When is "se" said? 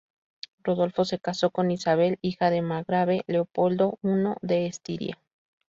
1.05-1.19